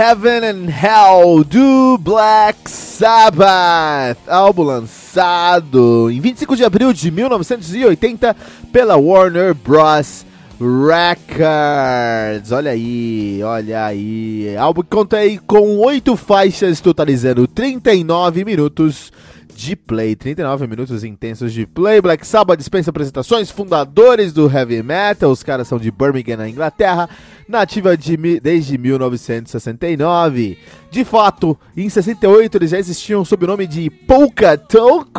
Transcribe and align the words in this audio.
Heaven 0.00 0.42
and 0.42 0.68
Hell 0.70 1.44
do 1.44 1.98
Black 1.98 2.70
Sabbath, 2.70 4.16
álbum 4.26 4.62
lançado 4.62 6.10
em 6.10 6.18
25 6.18 6.56
de 6.56 6.64
abril 6.64 6.90
de 6.94 7.10
1980 7.10 8.34
pela 8.72 8.96
Warner 8.96 9.54
Bros. 9.54 10.24
Records. 10.58 12.50
Olha 12.50 12.70
aí, 12.70 13.42
olha 13.42 13.84
aí. 13.84 14.56
Álbum 14.56 14.82
que 14.82 14.88
conta 14.88 15.18
aí 15.18 15.36
com 15.36 15.76
oito 15.80 16.16
faixas, 16.16 16.80
totalizando 16.80 17.46
39 17.46 18.42
minutos 18.42 19.12
de 19.60 19.76
play. 19.76 20.16
39 20.16 20.66
minutos 20.66 21.04
intensos 21.04 21.52
de 21.52 21.66
play. 21.66 22.00
Black 22.00 22.26
Sabbath 22.26 22.56
dispensa 22.56 22.88
apresentações, 22.88 23.50
fundadores 23.50 24.32
do 24.32 24.50
heavy 24.50 24.82
metal. 24.82 25.30
Os 25.30 25.42
caras 25.42 25.68
são 25.68 25.78
de 25.78 25.90
Birmingham, 25.90 26.38
na 26.38 26.48
Inglaterra, 26.48 27.08
nativa 27.46 27.94
de, 27.96 28.16
desde 28.40 28.78
1969. 28.78 30.58
De 30.90 31.04
fato, 31.04 31.58
em 31.76 31.88
68 31.90 32.56
eles 32.56 32.70
já 32.70 32.78
existiam 32.78 33.22
sob 33.24 33.44
o 33.44 33.48
nome 33.48 33.66
de 33.66 33.90
Polka 33.90 34.56
Talk. 34.56 35.10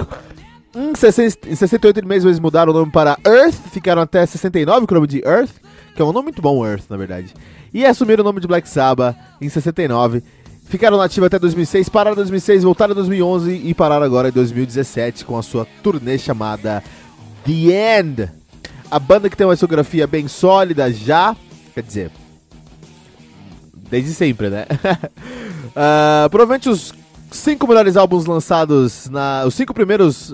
Em 0.76 0.96
68 0.96 2.06
mesmo 2.08 2.30
eles 2.30 2.40
mudaram 2.40 2.72
o 2.72 2.76
nome 2.76 2.92
para 2.92 3.18
Earth, 3.26 3.56
ficaram 3.72 4.02
até 4.02 4.26
69 4.26 4.88
com 4.88 4.94
o 4.94 4.96
nome 4.96 5.08
de 5.08 5.20
Earth, 5.20 5.52
que 5.94 6.02
é 6.02 6.06
um 6.06 6.14
nome 6.14 6.26
muito 6.26 6.42
bom, 6.42 6.66
Earth, 6.66 6.86
na 6.90 6.98
verdade. 6.98 7.34
E 7.74 7.86
assumiram 7.86 8.22
o 8.22 8.26
nome 8.26 8.40
de 8.40 8.48
Black 8.48 8.68
Sabbath 8.68 9.16
em 9.40 9.50
69 9.50 10.24
Ficaram 10.72 10.98
nativos 10.98 11.28
até 11.28 11.38
2006, 11.38 11.90
pararam 11.90 12.14
em 12.14 12.16
2006, 12.16 12.64
voltaram 12.64 12.94
em 12.94 12.96
2011 12.96 13.62
e 13.66 13.74
pararam 13.74 14.06
agora 14.06 14.30
em 14.30 14.32
2017 14.32 15.26
com 15.26 15.38
a 15.38 15.44
sua 15.44 15.68
turnê 15.84 16.18
chamada 16.18 16.82
The 17.44 18.00
End. 18.00 18.32
A 18.90 18.98
banda 18.98 19.30
que 19.30 19.36
tem 19.36 19.46
uma 19.46 19.54
discografia 19.54 20.08
bem 20.08 20.30
sólida 20.30 20.90
já, 20.90 21.36
quer 21.74 21.84
dizer, 21.84 22.12
desde 23.90 24.14
sempre, 24.14 24.50
né? 24.50 24.66
uh, 24.72 26.30
provavelmente 26.32 26.70
os 26.70 26.94
cinco 27.30 27.68
melhores 27.68 27.98
álbuns 27.98 28.26
lançados 28.26 29.10
na, 29.10 29.44
os 29.46 29.54
cinco 29.54 29.74
primeiros 29.74 30.34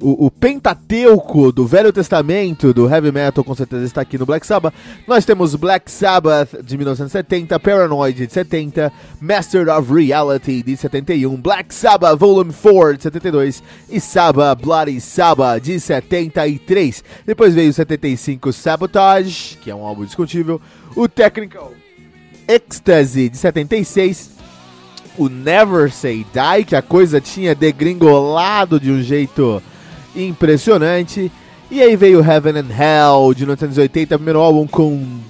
o, 0.00 0.26
o, 0.26 0.30
Pentateuco 0.30 1.52
do 1.52 1.66
Velho 1.66 1.92
Testamento 1.92 2.72
do 2.72 2.88
Heavy 2.88 3.12
Metal 3.12 3.44
com 3.44 3.54
certeza 3.54 3.84
está 3.84 4.00
aqui 4.00 4.16
no 4.16 4.24
Black 4.24 4.46
Sabbath. 4.46 4.74
Nós 5.06 5.24
temos 5.24 5.54
Black 5.54 5.90
Sabbath 5.90 6.62
de 6.64 6.76
1970, 6.76 7.60
Paranoid 7.60 8.26
de 8.26 8.32
70, 8.32 8.92
Master 9.20 9.68
of 9.68 9.92
Reality 9.92 10.62
de 10.62 10.76
71, 10.76 11.36
Black 11.36 11.74
Sabbath 11.74 12.18
Volume 12.18 12.52
4 12.52 12.96
de 12.96 13.02
72 13.02 13.62
e 13.90 14.00
Sabbath 14.00 14.60
Bloody 14.60 15.00
Sabbath 15.00 15.62
de 15.62 15.78
73. 15.78 17.04
Depois 17.26 17.54
veio 17.54 17.70
o 17.70 17.74
75 17.74 18.52
Sabotage, 18.52 19.58
que 19.58 19.70
é 19.70 19.74
um 19.74 19.84
álbum 19.84 20.04
discutível, 20.04 20.60
o 20.96 21.06
Technical 21.06 21.72
Ecstasy 22.48 23.28
de 23.28 23.36
76 23.36 24.40
o 25.18 25.28
Never 25.28 25.92
Say 25.92 26.24
Die, 26.32 26.64
que 26.64 26.74
a 26.74 26.80
coisa 26.80 27.20
tinha 27.20 27.54
degringolado 27.54 28.80
de 28.80 28.90
um 28.90 29.02
jeito 29.02 29.62
impressionante. 30.14 31.30
E 31.70 31.80
aí 31.80 31.94
veio 31.94 32.20
Heaven 32.20 32.58
and 32.58 32.70
Hell 32.70 33.34
de 33.34 33.42
1980, 33.42 34.16
primeiro 34.16 34.40
álbum 34.40 34.66
com 34.66 35.20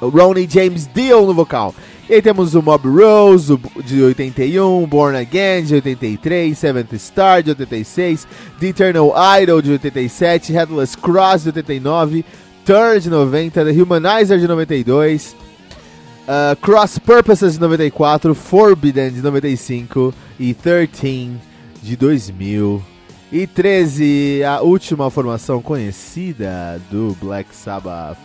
Ronnie 0.00 0.48
James 0.50 0.86
Dio 0.86 1.26
no 1.26 1.34
vocal. 1.34 1.74
E 2.08 2.14
aí 2.14 2.22
temos 2.22 2.54
o 2.54 2.62
Mob 2.62 2.88
Rose 2.88 3.56
de 3.84 4.02
81, 4.02 4.84
Born 4.86 5.16
Again 5.16 5.62
de 5.62 5.74
83, 5.76 6.58
Seventh 6.58 6.92
Star 6.94 7.42
de 7.42 7.50
86, 7.50 8.26
The 8.58 8.66
Eternal 8.66 9.14
Idol 9.40 9.62
de 9.62 9.70
87, 9.72 10.52
Headless 10.52 10.96
Cross 10.96 11.44
de 11.44 11.50
89, 11.50 12.24
Turn 12.64 12.98
de 12.98 13.10
90, 13.10 13.64
The 13.64 13.70
Humanizer 13.80 14.40
de 14.40 14.48
92, 14.48 15.36
uh, 16.26 16.56
Cross 16.60 16.98
Purposes 16.98 17.54
de 17.54 17.60
94, 17.60 18.34
Forbidden 18.34 19.12
de 19.12 19.22
95 19.22 20.12
e 20.38 20.52
13 20.52 21.36
de 21.80 21.96
2000. 21.96 22.89
E 23.32 23.46
13, 23.46 24.42
a 24.42 24.60
última 24.60 25.08
formação 25.08 25.62
conhecida 25.62 26.80
do 26.90 27.16
Black 27.22 27.54
Sabbath 27.54 28.18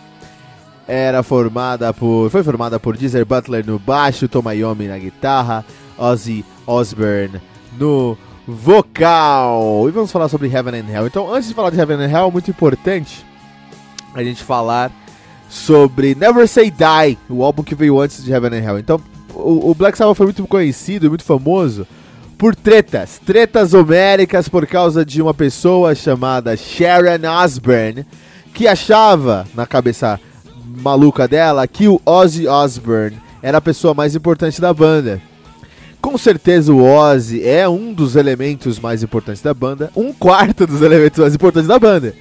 era 0.86 1.22
formada 1.22 1.94
por 1.94 2.28
foi 2.28 2.42
formada 2.42 2.80
por 2.80 2.96
Deezer 2.96 3.24
Butler 3.24 3.64
no 3.64 3.78
baixo, 3.78 4.26
Tom 4.26 4.50
Iommi 4.50 4.88
na 4.88 4.98
guitarra, 4.98 5.64
Ozzy 5.96 6.44
Osbourne 6.66 7.40
no 7.78 8.18
vocal. 8.48 9.88
E 9.88 9.92
vamos 9.92 10.10
falar 10.10 10.28
sobre 10.28 10.48
Heaven 10.48 10.80
and 10.80 10.90
Hell. 10.90 11.06
Então, 11.06 11.32
antes 11.32 11.48
de 11.48 11.54
falar 11.54 11.70
de 11.70 11.78
Heaven 11.78 11.98
and 11.98 12.10
Hell, 12.10 12.26
é 12.26 12.30
muito 12.32 12.50
importante 12.50 13.24
a 14.12 14.24
gente 14.24 14.42
falar 14.42 14.90
sobre 15.48 16.16
Never 16.16 16.48
Say 16.48 16.68
Die, 16.68 17.16
o 17.30 17.44
álbum 17.44 17.62
que 17.62 17.76
veio 17.76 18.00
antes 18.00 18.24
de 18.24 18.32
Heaven 18.32 18.58
and 18.58 18.64
Hell. 18.64 18.78
Então, 18.80 19.00
o, 19.32 19.70
o 19.70 19.74
Black 19.74 19.96
Sabbath 19.96 20.16
foi 20.16 20.26
muito 20.26 20.44
conhecido, 20.48 21.08
muito 21.08 21.22
famoso 21.22 21.86
por 22.38 22.54
tretas, 22.54 23.18
tretas 23.24 23.72
homéricas 23.72 24.48
por 24.48 24.66
causa 24.66 25.04
de 25.04 25.22
uma 25.22 25.32
pessoa 25.32 25.94
chamada 25.94 26.56
Sharon 26.56 27.26
Osbourne, 27.42 28.04
que 28.52 28.68
achava 28.68 29.46
na 29.54 29.66
cabeça 29.66 30.20
maluca 30.82 31.26
dela 31.26 31.66
que 31.66 31.88
o 31.88 32.00
Ozzy 32.04 32.46
Osbourne 32.46 33.16
era 33.42 33.58
a 33.58 33.62
pessoa 33.62 33.94
mais 33.94 34.14
importante 34.14 34.60
da 34.60 34.72
banda. 34.74 35.20
Com 36.00 36.18
certeza 36.18 36.72
o 36.72 36.84
Ozzy 36.84 37.42
é 37.42 37.68
um 37.68 37.92
dos 37.92 38.16
elementos 38.16 38.78
mais 38.78 39.02
importantes 39.02 39.42
da 39.42 39.54
banda, 39.54 39.90
um 39.96 40.12
quarto 40.12 40.66
dos 40.66 40.82
elementos 40.82 41.18
mais 41.18 41.34
importantes 41.34 41.68
da 41.68 41.78
banda. 41.78 42.14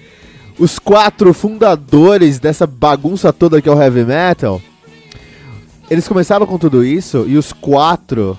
Os 0.58 0.80
quatro 0.80 1.34
fundadores 1.34 2.40
dessa 2.40 2.66
bagunça 2.66 3.34
toda 3.34 3.62
que 3.62 3.68
é 3.68 3.72
o 3.72 3.82
heavy 3.82 4.06
metal, 4.06 4.62
eles 5.90 6.08
começaram 6.08 6.46
com 6.46 6.58
tudo 6.58 6.84
isso 6.84 7.26
e 7.28 7.38
os 7.38 7.52
quatro 7.52 8.38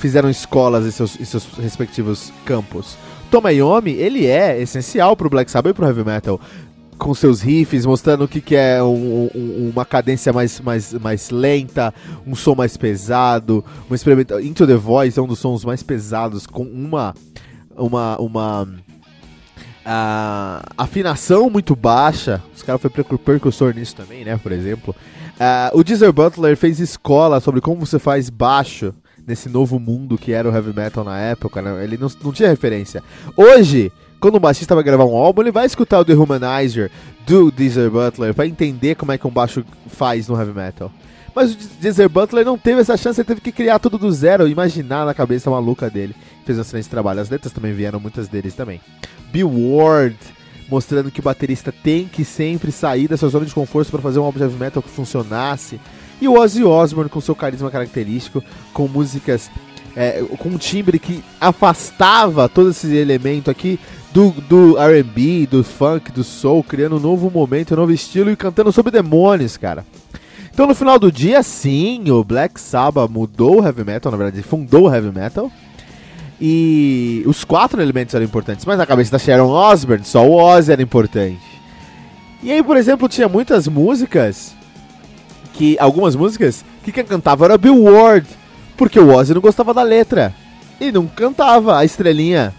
fizeram 0.00 0.30
escolas 0.30 0.86
em 0.86 0.90
seus, 0.90 1.20
em 1.20 1.24
seus 1.24 1.44
respectivos 1.58 2.32
campos. 2.44 2.96
Tomoyomi, 3.30 3.92
ele 3.92 4.26
é 4.26 4.60
essencial 4.60 5.14
pro 5.14 5.30
Black 5.30 5.50
Sabbath 5.50 5.70
e 5.70 5.74
pro 5.74 5.86
Heavy 5.86 6.04
Metal. 6.04 6.40
Com 6.98 7.14
seus 7.14 7.40
riffs, 7.40 7.86
mostrando 7.86 8.24
o 8.24 8.28
que, 8.28 8.40
que 8.40 8.56
é 8.56 8.82
um, 8.82 9.30
um, 9.34 9.70
uma 9.72 9.84
cadência 9.84 10.32
mais, 10.32 10.60
mais, 10.60 10.92
mais 10.94 11.30
lenta, 11.30 11.94
um 12.26 12.34
som 12.34 12.54
mais 12.54 12.76
pesado, 12.76 13.64
um 13.90 13.94
experimento. 13.94 14.38
Into 14.40 14.66
the 14.66 14.74
Voice 14.74 15.18
é 15.18 15.22
um 15.22 15.26
dos 15.26 15.38
sons 15.38 15.64
mais 15.64 15.82
pesados, 15.82 16.46
com 16.46 16.62
uma. 16.62 17.14
uma, 17.74 18.18
uma 18.18 18.62
uh, 18.62 18.68
afinação 20.76 21.48
muito 21.48 21.74
baixa. 21.74 22.42
Os 22.54 22.62
caras 22.62 22.82
foi 22.82 22.90
precursor 22.90 23.74
nisso 23.74 23.96
também, 23.96 24.24
né? 24.24 24.36
Por 24.36 24.52
exemplo. 24.52 24.94
Uh, 25.40 25.78
o 25.78 25.82
Deezer 25.82 26.12
Butler 26.12 26.54
fez 26.54 26.80
escola 26.80 27.40
sobre 27.40 27.62
como 27.62 27.86
você 27.86 27.98
faz 27.98 28.28
baixo 28.28 28.94
nesse 29.26 29.48
novo 29.48 29.78
mundo 29.78 30.18
que 30.18 30.32
era 30.32 30.48
o 30.48 30.54
heavy 30.54 30.72
metal 30.74 31.04
na 31.04 31.18
época, 31.18 31.62
né? 31.62 31.82
ele 31.82 31.96
não, 31.96 32.10
não 32.22 32.32
tinha 32.32 32.48
referência. 32.48 33.02
Hoje, 33.36 33.92
quando 34.20 34.36
um 34.36 34.40
baixista 34.40 34.74
vai 34.74 34.84
gravar 34.84 35.04
um 35.04 35.16
álbum, 35.16 35.42
ele 35.42 35.52
vai 35.52 35.66
escutar 35.66 35.98
o 35.98 36.04
The 36.04 36.14
Humanizer 36.14 36.90
do 37.26 37.50
Deezer 37.50 37.90
Butler 37.90 38.34
para 38.34 38.46
entender 38.46 38.94
como 38.94 39.12
é 39.12 39.18
que 39.18 39.26
um 39.26 39.30
baixo 39.30 39.64
faz 39.86 40.28
no 40.28 40.38
heavy 40.38 40.52
metal. 40.52 40.92
Mas 41.34 41.52
o 41.52 41.56
Deezer 41.80 42.08
Butler 42.08 42.44
não 42.44 42.58
teve 42.58 42.80
essa 42.80 42.96
chance, 42.96 43.20
ele 43.20 43.26
teve 43.26 43.40
que 43.40 43.52
criar 43.52 43.78
tudo 43.78 43.96
do 43.96 44.10
zero, 44.12 44.48
imaginar 44.48 45.06
na 45.06 45.14
cabeça 45.14 45.50
maluca 45.50 45.88
dele. 45.88 46.14
Fez 46.44 46.58
um 46.58 46.62
excelente 46.62 46.88
trabalho. 46.88 47.20
As 47.20 47.30
letras 47.30 47.52
também 47.52 47.72
vieram, 47.72 48.00
muitas 48.00 48.28
deles 48.28 48.54
também. 48.54 48.80
Bill 49.32 49.48
Ward, 49.48 50.16
mostrando 50.68 51.10
que 51.10 51.20
o 51.20 51.22
baterista 51.22 51.72
tem 51.72 52.08
que 52.08 52.24
sempre 52.24 52.72
sair 52.72 53.06
da 53.06 53.16
sua 53.16 53.28
zona 53.28 53.46
de 53.46 53.54
conforto 53.54 53.90
para 53.90 54.02
fazer 54.02 54.18
um 54.18 54.24
álbum 54.24 54.38
de 54.38 54.44
heavy 54.44 54.58
metal 54.58 54.82
que 54.82 54.90
funcionasse. 54.90 55.80
E 56.20 56.28
o 56.28 56.38
Ozzy 56.38 56.62
Osbourne 56.62 57.10
com 57.10 57.20
seu 57.20 57.34
carisma 57.34 57.70
característico, 57.70 58.42
com 58.72 58.86
músicas 58.86 59.50
é, 59.96 60.22
com 60.38 60.50
um 60.50 60.58
timbre 60.58 60.98
que 60.98 61.22
afastava 61.40 62.48
todo 62.48 62.70
esse 62.70 62.94
elemento 62.94 63.50
aqui 63.50 63.78
do, 64.12 64.30
do 64.30 64.76
RB, 64.76 65.46
do 65.46 65.64
funk, 65.64 66.12
do 66.12 66.24
soul, 66.24 66.62
criando 66.62 66.96
um 66.96 67.00
novo 67.00 67.30
momento, 67.30 67.74
um 67.74 67.76
novo 67.76 67.92
estilo 67.92 68.30
e 68.30 68.36
cantando 68.36 68.72
sobre 68.72 68.92
demônios, 68.92 69.56
cara. 69.56 69.84
Então 70.52 70.66
no 70.66 70.74
final 70.74 70.98
do 70.98 71.10
dia, 71.10 71.42
sim, 71.42 72.10
o 72.10 72.22
Black 72.22 72.60
Sabbath 72.60 73.10
mudou 73.10 73.60
o 73.60 73.64
heavy 73.64 73.84
metal, 73.84 74.12
na 74.12 74.18
verdade, 74.18 74.42
fundou 74.42 74.88
o 74.88 74.94
heavy 74.94 75.10
metal. 75.10 75.50
E 76.40 77.22
os 77.26 77.44
quatro 77.44 77.82
elementos 77.82 78.14
eram 78.14 78.24
importantes, 78.24 78.64
mas 78.64 78.78
na 78.78 78.86
cabeça 78.86 79.12
da 79.12 79.18
Sharon 79.18 79.50
Osbourne, 79.50 80.04
só 80.04 80.26
o 80.26 80.32
Ozzy 80.32 80.72
era 80.72 80.82
importante. 80.82 81.38
E 82.42 82.50
aí, 82.50 82.62
por 82.62 82.78
exemplo, 82.78 83.08
tinha 83.08 83.28
muitas 83.28 83.68
músicas 83.68 84.54
que 85.52 85.76
algumas 85.78 86.16
músicas 86.16 86.64
que 86.82 86.92
quem 86.92 87.04
cantava 87.04 87.44
era 87.44 87.58
Bill 87.58 87.84
Ward, 87.84 88.26
porque 88.76 88.98
o 88.98 89.14
Ozzy 89.14 89.34
não 89.34 89.40
gostava 89.40 89.74
da 89.74 89.82
letra 89.82 90.34
e 90.80 90.90
não 90.90 91.06
cantava 91.06 91.78
a 91.78 91.84
estrelinha. 91.84 92.54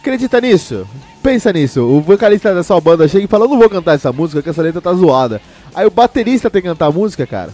Acredita 0.00 0.40
nisso? 0.40 0.86
Pensa 1.22 1.52
nisso. 1.52 1.82
O 1.82 2.00
vocalista 2.00 2.54
da 2.54 2.62
sua 2.62 2.80
banda 2.80 3.08
chega 3.08 3.24
e 3.24 3.28
fala: 3.28 3.46
Eu 3.46 3.48
não 3.48 3.58
vou 3.58 3.68
cantar 3.68 3.94
essa 3.94 4.12
música, 4.12 4.42
que 4.42 4.50
essa 4.50 4.62
letra 4.62 4.80
tá 4.80 4.92
zoada. 4.92 5.40
Aí 5.74 5.86
o 5.86 5.90
baterista 5.90 6.48
tem 6.48 6.62
que 6.62 6.68
cantar 6.68 6.86
a 6.86 6.92
música, 6.92 7.26
cara. 7.26 7.50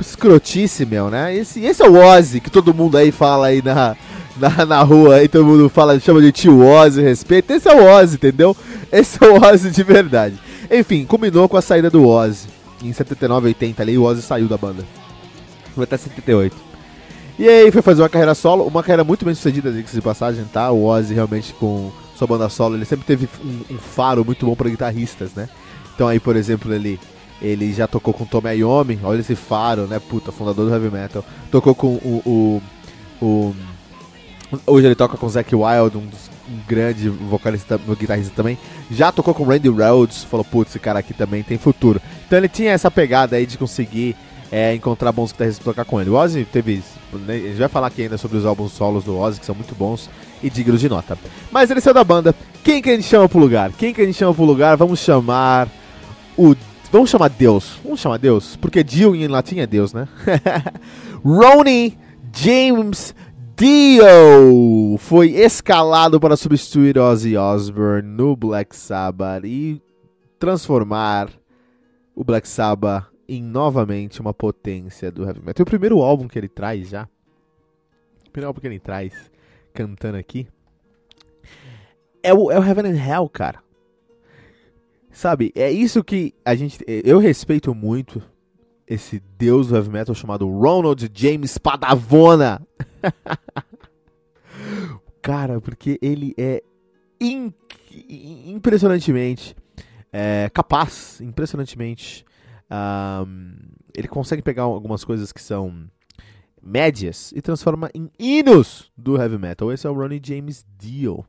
Escrotice, 0.00 0.84
meu, 0.84 1.10
né? 1.10 1.36
Esse, 1.36 1.64
esse 1.64 1.82
é 1.82 1.88
o 1.88 1.94
Ozzy 1.94 2.40
que 2.40 2.50
todo 2.50 2.74
mundo 2.74 2.96
aí 2.96 3.12
fala 3.12 3.48
aí 3.48 3.62
na, 3.62 3.96
na, 4.36 4.66
na 4.66 4.82
rua, 4.82 5.16
aí 5.16 5.28
todo 5.28 5.44
mundo 5.44 5.68
fala, 5.68 5.98
chama 6.00 6.20
de 6.20 6.32
tio 6.32 6.66
Ozzy, 6.66 7.02
respeito. 7.02 7.52
Esse 7.52 7.68
é 7.68 7.74
o 7.74 7.84
Ozzy, 7.84 8.16
entendeu? 8.16 8.56
Esse 8.90 9.22
é 9.22 9.28
o 9.28 9.40
Ozzy 9.40 9.70
de 9.70 9.82
verdade. 9.82 10.36
Enfim, 10.70 11.04
combinou 11.04 11.48
com 11.48 11.56
a 11.56 11.62
saída 11.62 11.88
do 11.90 12.06
Ozzy. 12.06 12.48
Em 12.82 12.92
79, 12.92 13.48
80 13.48 13.82
ali, 13.82 13.98
o 13.98 14.04
Ozzy 14.04 14.22
saiu 14.22 14.46
da 14.46 14.56
banda. 14.56 14.84
Foi 15.74 15.84
até 15.84 15.96
78. 15.96 16.56
E 17.38 17.48
aí 17.48 17.70
foi 17.70 17.82
fazer 17.82 18.02
uma 18.02 18.08
carreira 18.08 18.34
solo, 18.34 18.64
uma 18.66 18.82
carreira 18.82 19.04
muito 19.04 19.24
bem 19.24 19.34
sucedida, 19.34 19.70
de 19.70 20.00
passagem, 20.00 20.44
tá? 20.44 20.70
O 20.70 20.84
Ozzy 20.84 21.14
realmente 21.14 21.52
com 21.54 21.92
sua 22.16 22.26
banda 22.26 22.48
solo, 22.48 22.74
ele 22.74 22.84
sempre 22.84 23.06
teve 23.06 23.28
um, 23.44 23.74
um 23.74 23.78
faro 23.78 24.24
muito 24.24 24.44
bom 24.44 24.56
para 24.56 24.68
guitarristas, 24.68 25.34
né? 25.34 25.48
Então 25.94 26.08
aí, 26.08 26.18
por 26.18 26.34
exemplo, 26.34 26.74
ele, 26.74 26.98
ele 27.40 27.72
já 27.72 27.86
tocou 27.86 28.12
com 28.12 28.24
Tommy 28.24 28.56
Iommi, 28.56 28.98
olha 29.04 29.20
esse 29.20 29.36
faro, 29.36 29.82
né, 29.82 30.00
puta, 30.00 30.32
fundador 30.32 30.66
do 30.66 30.74
heavy 30.74 30.90
metal. 30.90 31.24
Tocou 31.50 31.76
com 31.76 31.94
o, 31.94 32.60
o, 33.20 33.24
o 33.24 33.54
hoje 34.66 34.86
ele 34.86 34.94
toca 34.96 35.16
com 35.16 35.28
Zack 35.28 35.54
Wild, 35.54 35.96
um, 35.96 36.06
dos, 36.06 36.27
um 36.50 36.60
grande 36.66 37.08
vocalista, 37.08 37.78
guitarrista 37.98 38.32
também. 38.34 38.58
Já 38.90 39.12
tocou 39.12 39.34
com 39.34 39.44
Randy 39.44 39.68
Rhodes, 39.68 40.24
falou, 40.24 40.44
putz, 40.44 40.70
esse 40.70 40.78
cara 40.78 40.98
aqui 40.98 41.12
também 41.12 41.42
tem 41.42 41.58
futuro. 41.58 42.00
Então 42.26 42.38
ele 42.38 42.48
tinha 42.48 42.72
essa 42.72 42.90
pegada 42.90 43.36
aí 43.36 43.46
de 43.46 43.58
conseguir 43.58 44.16
é, 44.50 44.74
encontrar 44.74 45.12
bons 45.12 45.32
guitarristas 45.32 45.62
pra 45.62 45.72
tocar 45.72 45.84
com 45.84 46.00
ele. 46.00 46.10
O 46.10 46.14
Ozzy 46.14 46.44
teve, 46.44 46.82
né, 47.12 47.34
a 47.34 47.38
gente 47.38 47.58
vai 47.58 47.68
falar 47.68 47.88
aqui 47.88 48.02
ainda 48.02 48.16
sobre 48.16 48.38
os 48.38 48.46
álbuns 48.46 48.72
solos 48.72 49.04
do 49.04 49.18
Ozzy, 49.18 49.40
que 49.40 49.46
são 49.46 49.54
muito 49.54 49.74
bons 49.74 50.08
e 50.42 50.48
dignos 50.48 50.80
de 50.80 50.88
nota. 50.88 51.18
Mas 51.50 51.70
ele 51.70 51.80
saiu 51.80 51.94
da 51.94 52.04
banda. 52.04 52.34
Quem 52.64 52.80
que 52.80 52.90
a 52.90 52.94
gente 52.94 53.06
chama 53.06 53.28
pro 53.28 53.38
lugar? 53.38 53.72
Quem 53.72 53.92
que 53.92 54.00
a 54.00 54.06
gente 54.06 54.16
chama 54.16 54.34
pro 54.34 54.44
lugar? 54.44 54.76
Vamos 54.76 55.00
chamar 55.00 55.68
o. 56.36 56.54
Vamos 56.90 57.10
chamar 57.10 57.28
Deus. 57.28 57.78
Vamos 57.84 58.00
chamar 58.00 58.18
Deus? 58.18 58.56
Porque 58.56 58.82
Dio 58.82 59.14
em 59.14 59.26
latim 59.28 59.58
é 59.58 59.66
Deus, 59.66 59.92
né? 59.92 60.08
Ronnie 61.22 61.98
James 62.32 63.14
Dio 63.58 64.96
foi 64.98 65.30
escalado 65.32 66.20
para 66.20 66.36
substituir 66.36 66.96
Ozzy 66.96 67.36
Osbourne 67.36 68.08
no 68.08 68.36
Black 68.36 68.76
Sabbath 68.76 69.44
e 69.44 69.82
transformar 70.38 71.28
o 72.14 72.22
Black 72.22 72.46
Sabbath 72.46 73.08
em 73.28 73.42
novamente 73.42 74.20
uma 74.20 74.32
potência 74.32 75.10
do 75.10 75.24
heavy 75.24 75.40
metal. 75.40 75.54
E 75.58 75.62
o 75.62 75.66
primeiro 75.66 75.98
álbum 75.98 76.28
que 76.28 76.38
ele 76.38 76.48
traz 76.48 76.88
já, 76.88 77.08
o 78.28 78.30
primeiro 78.30 78.46
álbum 78.46 78.60
que 78.60 78.68
ele 78.68 78.78
traz 78.78 79.12
cantando 79.74 80.18
aqui, 80.18 80.46
é 82.22 82.32
o, 82.32 82.52
é 82.52 82.60
o 82.60 82.64
Heaven 82.64 82.92
and 82.92 82.96
Hell, 82.96 83.28
cara. 83.28 83.58
Sabe, 85.10 85.50
é 85.56 85.68
isso 85.68 86.04
que 86.04 86.32
a 86.44 86.54
gente. 86.54 86.84
Eu 86.86 87.18
respeito 87.18 87.74
muito 87.74 88.22
esse 88.86 89.20
deus 89.36 89.66
do 89.66 89.74
heavy 89.74 89.90
metal 89.90 90.14
chamado 90.14 90.48
Ronald 90.48 91.10
James 91.12 91.58
Padavona. 91.58 92.64
Cara, 95.22 95.60
porque 95.60 95.98
ele 96.00 96.32
é 96.38 96.62
impressionantemente 97.20 99.56
é, 100.12 100.50
capaz, 100.52 101.20
impressionantemente. 101.20 102.24
Um, 102.70 103.54
ele 103.94 104.08
consegue 104.08 104.42
pegar 104.42 104.64
algumas 104.64 105.04
coisas 105.04 105.32
que 105.32 105.42
são 105.42 105.88
médias 106.62 107.32
e 107.34 107.40
transforma 107.40 107.90
em 107.94 108.10
hinos 108.18 108.90
do 108.96 109.20
heavy 109.20 109.38
metal. 109.38 109.72
Esse 109.72 109.86
é 109.86 109.90
o 109.90 109.94
Ronnie 109.94 110.20
James 110.22 110.66
Dio 110.78 111.24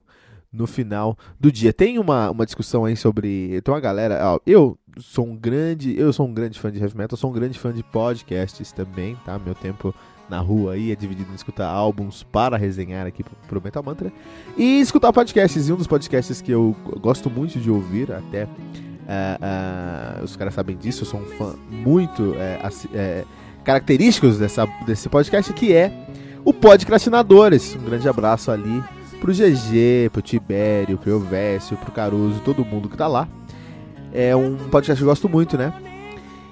no 0.51 0.67
final 0.67 1.17
do 1.39 1.51
dia. 1.51 1.71
Tem 1.71 1.99
uma, 1.99 2.31
uma 2.31 2.45
discussão 2.45 2.85
aí 2.85 2.95
sobre. 2.95 3.61
Tem 3.61 3.73
uma 3.73 3.79
galera. 3.79 4.33
Ó, 4.33 4.39
eu 4.45 4.77
sou 4.97 5.25
um 5.25 5.35
grande. 5.35 5.97
Eu 5.97 6.11
sou 6.11 6.27
um 6.27 6.33
grande 6.33 6.59
fã 6.59 6.71
de 6.71 6.79
heavy 6.79 6.97
metal, 6.97 7.17
sou 7.17 7.29
um 7.29 7.33
grande 7.33 7.57
fã 7.57 7.73
de 7.73 7.83
podcasts 7.83 8.71
também, 8.71 9.15
tá? 9.25 9.39
Meu 9.39 9.55
tempo 9.55 9.93
na 10.29 10.39
rua 10.39 10.73
aí 10.73 10.91
é 10.91 10.95
dividido 10.95 11.31
em 11.31 11.35
escutar 11.35 11.67
álbuns 11.67 12.23
para 12.23 12.57
resenhar 12.57 13.07
aqui 13.07 13.23
pro, 13.47 13.61
Metal 13.61 13.83
Mantra 13.83 14.11
e 14.55 14.79
escutar 14.79 15.11
podcasts. 15.11 15.67
E 15.67 15.73
um 15.73 15.75
dos 15.75 15.87
podcasts 15.87 16.41
que 16.41 16.51
eu 16.51 16.75
gosto 17.01 17.29
muito 17.29 17.59
de 17.59 17.71
ouvir, 17.71 18.11
até. 18.11 18.45
Uh, 18.45 20.19
uh, 20.21 20.23
os 20.23 20.35
caras 20.35 20.53
sabem 20.53 20.77
disso, 20.77 21.01
eu 21.01 21.07
sou 21.07 21.19
um 21.19 21.25
fã 21.25 21.55
muito 21.71 22.21
uh, 22.21 23.27
dessa, 24.37 24.67
desse 24.85 25.09
podcast, 25.09 25.51
que 25.53 25.73
é 25.73 25.91
o 26.45 26.53
Podcrastinadores. 26.53 27.75
Um 27.75 27.85
grande 27.85 28.07
abraço 28.07 28.51
ali 28.51 28.83
pro 29.19 29.33
GG, 29.33 30.11
pro 30.11 30.21
Tibério, 30.21 30.97
pro 30.97 31.09
Elvésio, 31.09 31.75
pro 31.77 31.91
Caruso, 31.91 32.39
todo 32.41 32.63
mundo 32.63 32.87
que 32.87 32.95
tá 32.95 33.07
lá. 33.07 33.27
É 34.13 34.35
um 34.35 34.55
podcast 34.55 34.99
que 34.99 35.03
eu 35.03 35.09
gosto 35.09 35.27
muito, 35.27 35.57
né? 35.57 35.73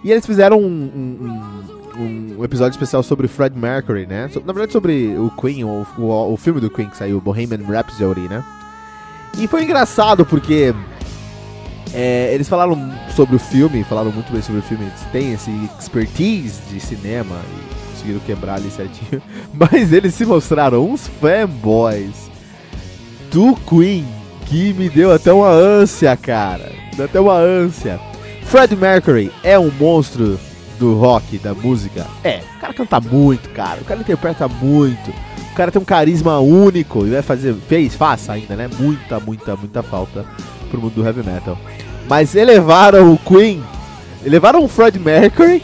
E 0.03 0.12
eles 0.12 0.25
fizeram 0.25 0.60
um, 0.60 0.65
um, 0.65 1.74
um 1.74 1.76
episódio 2.44 2.75
especial 2.75 3.04
sobre 3.04 3.27
Fred 3.27 3.58
Mercury, 3.58 4.06
né? 4.06 4.30
Na 4.46 4.54
verdade, 4.54 4.72
sobre 4.72 5.16
o 5.18 5.32
Queen, 5.32 5.63
o, 5.63 5.86
o, 5.98 6.34
o 6.34 6.38
filme 6.38 6.60
do 6.60 6.70
Queen 6.70 6.89
que 6.89 6.98
saiu, 6.98 7.20
Bohemian 7.22 7.63
Rhapsody, 7.66 8.27
né? 8.27 8.44
E 9.38 9.48
foi 9.48 9.63
engraçado 9.63 10.25
porque 10.25 10.74
é, 11.94 12.34
eles 12.34 12.48
falaram 12.50 12.92
sobre 13.16 13.36
o 13.36 13.39
filme, 13.39 13.84
falaram 13.84 14.12
muito 14.12 14.32
bem 14.32 14.42
sobre 14.42 14.60
o 14.60 14.63
filme, 14.63 14.86
eles 14.86 15.01
têm 15.12 15.34
esse 15.34 15.51
expertise 15.80 16.62
de 16.70 16.80
cinema 16.80 17.36
e 17.36 17.92
conseguiram 17.92 18.20
quebrar 18.22 18.56
ali 18.56 18.70
certinho. 18.70 19.22
Mas 19.54 19.94
eles 19.94 20.13
se 20.13 20.25
mostraram 20.25 20.89
uns 20.89 21.08
fanboys 21.08 22.30
do 23.32 23.56
Queen, 23.56 24.06
que 24.46 24.74
me 24.74 24.89
deu 24.89 25.12
até 25.12 25.32
uma 25.32 25.50
ânsia, 25.50 26.16
cara. 26.16 26.72
Deu 26.96 27.06
até 27.06 27.20
uma 27.20 27.36
ânsia. 27.36 28.00
Fred 28.44 28.75
Mercury 28.75 29.32
é 29.44 29.60
um 29.60 29.70
monstro 29.72 30.39
do 30.77 30.96
rock, 30.96 31.38
da 31.38 31.53
música? 31.53 32.05
É, 32.24 32.41
o 32.57 32.60
cara 32.60 32.74
canta 32.74 33.00
muito, 33.00 33.50
cara. 33.50 33.81
O 33.81 33.86
cara 33.86 34.00
interpreta 34.00 34.48
muito. 34.48 35.10
O 35.51 35.55
cara 35.55 35.72
tem 35.72 35.81
um 35.81 35.86
carisma 35.86 36.39
único 36.39 37.05
e 37.05 37.12
vai 37.12 37.22
fazer, 37.22 37.55
fez, 37.67 37.96
faça 37.96 38.34
ainda, 38.34 38.55
né? 38.55 38.69
Muita, 38.79 39.19
muita, 39.19 39.55
muita 39.55 39.81
falta 39.81 40.25
pro 40.69 40.79
mundo 40.79 40.93
do 40.93 41.05
heavy 41.05 41.24
metal. 41.24 41.57
Mas 42.07 42.36
elevaram 42.36 43.12
o 43.12 43.17
Queen, 43.17 43.63
elevaram 44.25 44.63
o 44.63 44.67
Fred 44.67 45.00
Mercury, 45.00 45.63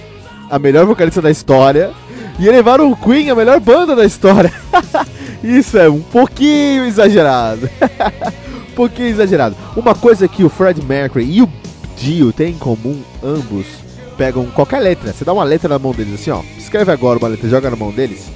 a 0.49 0.57
melhor 0.57 0.85
vocalista 0.85 1.21
da 1.21 1.29
história, 1.29 1.91
e 2.39 2.47
elevaram 2.47 2.91
o 2.91 2.97
Queen, 2.97 3.29
a 3.29 3.35
melhor 3.35 3.59
banda 3.59 3.95
da 3.95 4.05
história. 4.05 4.51
Isso 5.43 5.77
é 5.77 5.89
um 5.89 6.01
pouquinho 6.01 6.85
exagerado. 6.85 7.69
um 8.71 8.75
pouquinho 8.75 9.09
exagerado. 9.09 9.55
Uma 9.75 9.93
coisa 9.93 10.27
que 10.27 10.43
o 10.43 10.49
Fred 10.49 10.83
Mercury 10.83 11.25
e 11.25 11.41
o 11.41 11.49
Dio 11.95 12.33
têm 12.33 12.53
em 12.53 12.57
comum, 12.57 12.99
ambos 13.23 13.82
pegam 14.17 14.45
qualquer 14.47 14.79
letra. 14.79 15.13
Você 15.13 15.25
dá 15.25 15.33
uma 15.33 15.43
letra 15.43 15.69
na 15.69 15.79
mão 15.79 15.91
deles 15.91 16.15
assim, 16.15 16.31
ó. 16.31 16.41
Escreve 16.57 16.91
agora 16.91 17.19
uma 17.19 17.27
letra, 17.27 17.49
joga 17.49 17.69
na 17.69 17.75
mão 17.75 17.91
deles. 17.91 18.29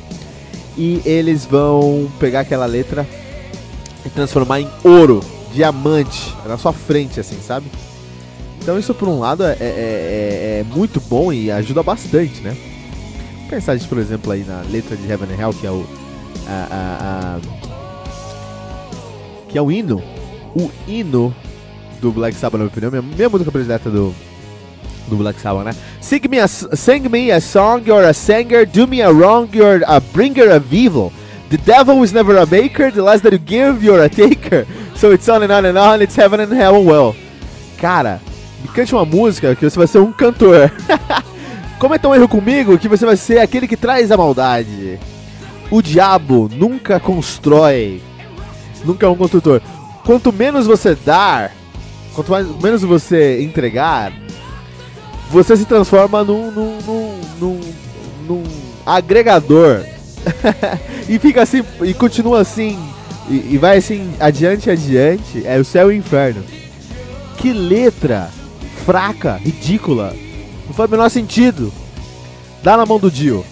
E 0.78 1.02
eles 1.06 1.46
vão 1.46 2.10
pegar 2.20 2.42
aquela 2.42 2.66
letra 2.66 3.08
e 4.06 4.10
transformar 4.10 4.62
em 4.62 4.70
ouro, 4.84 5.22
diamante, 5.54 6.36
na 6.46 6.58
sua 6.58 6.72
frente, 6.74 7.20
assim, 7.20 7.38
sabe? 7.42 7.68
Então 8.62 8.78
isso 8.78 8.94
por 8.94 9.08
um 9.08 9.20
lado 9.20 9.44
é, 9.44 9.54
é, 9.54 9.56
é, 9.62 10.60
é 10.60 10.66
muito 10.76 11.00
bom 11.00 11.32
e 11.32 11.50
ajuda 11.50 11.82
bastante, 11.82 12.42
né? 12.42 12.56
Pensar, 13.50 13.80
por 13.88 13.98
exemplo, 13.98 14.32
aí 14.32 14.44
na 14.44 14.62
letra 14.70 14.96
de 14.96 15.10
Heaven 15.10 15.30
and 15.34 15.42
Hell, 15.42 15.54
que 15.54 15.66
é 15.66 15.72
o. 15.72 15.86
A, 16.48 16.68
a, 16.70 17.36
a, 17.36 17.40
que 19.48 19.58
é 19.58 19.62
o 19.62 19.72
hino. 19.72 20.04
O 20.54 20.70
hino 20.88 21.34
do 22.02 22.12
Black 22.12 22.36
Sabbath, 22.36 22.60
na 22.60 22.66
minha 22.66 22.72
opinião. 22.72 22.92
Minha, 22.92 23.16
minha 23.16 23.30
música 23.30 23.52
predileta 23.52 23.90
do, 23.90 24.14
do 25.08 25.16
Black 25.16 25.40
Sabbath, 25.40 25.66
né? 25.66 25.76
Sing 26.02 26.22
me, 26.30 26.40
a, 26.40 26.48
sing 26.48 27.10
me 27.10 27.32
a 27.32 27.40
song, 27.40 27.82
you're 27.86 28.08
a 28.08 28.14
singer. 28.14 28.66
Do 28.66 28.88
me 28.88 29.02
a 29.02 29.10
wrong, 29.12 29.50
you're 29.54 29.84
a 29.86 30.00
bringer 30.00 30.50
of 30.56 30.74
evil. 30.74 31.12
The 31.50 31.58
devil 31.58 32.04
is 32.04 32.12
never 32.12 32.38
a 32.38 32.46
maker. 32.46 32.92
The 32.92 33.02
less 33.02 33.22
that 33.22 33.32
you 33.32 33.40
give, 33.40 33.84
you're 33.84 34.04
a 34.04 34.10
taker. 34.10 34.66
So 34.96 35.12
it's 35.12 35.30
on 35.30 35.44
and 35.44 35.52
on 35.52 35.66
and 35.66 35.78
on. 35.78 36.02
It's 36.02 36.16
heaven 36.16 36.42
and 36.42 36.52
hell 36.52 36.84
well. 36.84 37.16
Cara, 37.78 38.20
me 38.62 38.68
cante 38.70 38.94
uma 38.94 39.06
música 39.06 39.56
que 39.56 39.70
você 39.70 39.78
vai 39.78 39.88
ser 39.88 40.00
um 40.00 40.12
cantor. 40.12 40.72
Cometa 41.80 42.08
um 42.08 42.16
erro 42.16 42.28
comigo 42.28 42.78
que 42.78 42.88
você 42.88 43.06
vai 43.06 43.16
ser 43.16 43.40
aquele 43.40 43.68
que 43.68 43.78
traz 43.78 44.12
a 44.12 44.18
maldade. 44.18 45.00
O 45.70 45.82
diabo 45.82 46.50
nunca 46.52 47.00
constrói. 47.00 48.02
Nunca 48.84 49.06
é 49.06 49.10
um 49.10 49.16
construtor. 49.16 49.62
Quanto 50.04 50.34
menos 50.34 50.66
você 50.66 50.96
dar, 50.96 51.52
quanto 52.14 52.32
mais, 52.32 52.48
menos 52.62 52.82
você 52.82 53.44
entregar, 53.44 54.12
você 55.30 55.58
se 55.58 55.66
transforma 55.66 56.24
num, 56.24 56.52
num, 56.52 56.78
num, 56.86 57.20
num, 57.40 57.60
num 58.28 58.44
agregador. 58.86 59.84
e 61.08 61.20
fica 61.20 61.44
assim, 61.44 61.64
e 61.82 61.94
continua 61.94 62.42
assim, 62.42 62.78
e, 63.30 63.54
e 63.54 63.58
vai 63.58 63.78
assim, 63.78 64.14
adiante, 64.20 64.70
adiante. 64.70 65.46
É 65.46 65.58
o 65.58 65.66
céu 65.66 65.92
e 65.92 65.96
o 65.96 65.98
inferno. 65.98 66.44
Que 67.38 67.52
letra 67.52 68.30
fraca, 68.86 69.36
ridícula. 69.36 70.16
Não 70.66 70.74
faz 70.74 70.88
o 70.88 70.92
menor 70.92 71.10
sentido. 71.10 71.72
Dá 72.64 72.78
na 72.78 72.86
mão 72.86 73.00
do 73.00 73.12
Dio. 73.12 73.46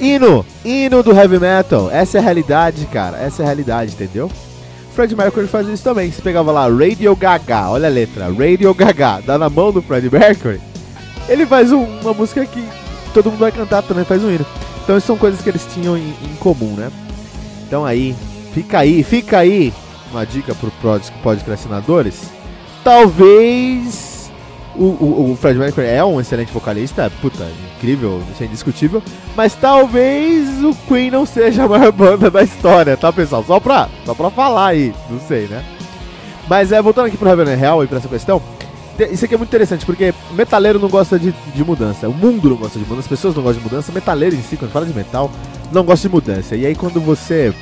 Hino, 0.00 0.44
hino 0.64 1.02
do 1.02 1.12
heavy 1.12 1.38
metal. 1.38 1.90
Essa 1.90 2.18
é 2.18 2.20
a 2.20 2.24
realidade, 2.24 2.86
cara. 2.86 3.18
Essa 3.18 3.42
é 3.42 3.44
a 3.44 3.46
realidade, 3.46 3.92
entendeu? 3.92 4.30
Fred 4.94 5.14
Mercury 5.14 5.46
faz 5.46 5.68
isso 5.68 5.84
também. 5.84 6.10
Você 6.10 6.20
pegava 6.22 6.50
lá 6.50 6.68
Radio 6.68 7.14
Gaga, 7.14 7.70
olha 7.70 7.88
a 7.88 7.90
letra, 7.90 8.32
Radio 8.32 8.74
Gaga, 8.74 9.22
dá 9.24 9.38
na 9.38 9.48
mão 9.48 9.70
do 9.72 9.80
Fred 9.80 10.10
Mercury. 10.10 10.69
Ele 11.30 11.46
faz 11.46 11.72
um, 11.72 11.84
uma 12.00 12.12
música 12.12 12.44
que 12.44 12.68
todo 13.14 13.30
mundo 13.30 13.38
vai 13.38 13.52
cantar 13.52 13.82
também, 13.82 14.04
faz 14.04 14.22
um 14.22 14.30
hino. 14.30 14.44
Então, 14.82 14.98
são 14.98 15.16
coisas 15.16 15.40
que 15.40 15.48
eles 15.48 15.66
tinham 15.72 15.96
em, 15.96 16.12
em 16.24 16.36
comum, 16.40 16.74
né? 16.74 16.90
Então, 17.66 17.84
aí, 17.84 18.14
fica 18.52 18.80
aí, 18.80 19.02
fica 19.04 19.38
aí 19.38 19.72
uma 20.10 20.26
dica 20.26 20.54
pro 20.54 20.72
podcastinadores. 21.22 22.24
Talvez 22.82 24.30
o, 24.74 24.84
o, 24.84 25.30
o, 25.32 25.36
Fred 25.36 25.58
Mercury 25.58 25.86
é 25.86 26.04
um 26.04 26.20
excelente 26.20 26.52
vocalista, 26.52 27.10
puta, 27.20 27.46
incrível, 27.76 28.22
isso 28.32 28.42
é 28.42 28.46
indiscutível. 28.46 29.02
Mas 29.36 29.54
talvez 29.54 30.64
o 30.64 30.74
Queen 30.88 31.10
não 31.10 31.24
seja 31.24 31.64
a 31.64 31.68
maior 31.68 31.92
banda 31.92 32.30
da 32.30 32.42
história, 32.42 32.96
tá, 32.96 33.12
pessoal? 33.12 33.44
Só 33.46 33.60
pra, 33.60 33.88
só 34.04 34.14
pra 34.14 34.30
falar 34.30 34.68
aí, 34.68 34.94
não 35.08 35.20
sei, 35.20 35.46
né? 35.46 35.64
Mas 36.48 36.72
é, 36.72 36.82
voltando 36.82 37.06
aqui 37.06 37.16
pro 37.16 37.28
Heaven 37.28 37.54
and 37.54 37.58
Hell 37.58 37.84
e 37.84 37.86
pra 37.86 37.98
essa 37.98 38.08
questão, 38.08 38.42
isso 39.06 39.24
aqui 39.24 39.34
é 39.34 39.38
muito 39.38 39.50
interessante, 39.50 39.86
porque 39.86 40.12
metaleiro 40.32 40.78
não 40.78 40.88
gosta 40.88 41.18
de, 41.18 41.32
de 41.32 41.64
mudança, 41.64 42.08
o 42.08 42.12
mundo 42.12 42.50
não 42.50 42.56
gosta 42.56 42.78
de 42.78 42.84
mudança, 42.84 43.00
as 43.00 43.08
pessoas 43.08 43.34
não 43.34 43.42
gostam 43.42 43.62
de 43.62 43.68
mudança, 43.68 43.92
metaleiro 43.92 44.34
em 44.36 44.42
si, 44.42 44.56
quando 44.56 44.70
fala 44.72 44.86
de 44.86 44.94
metal, 44.94 45.30
não 45.72 45.84
gosta 45.84 46.08
de 46.08 46.14
mudança. 46.14 46.56
E 46.56 46.66
aí 46.66 46.74
quando 46.74 47.00
você 47.00 47.54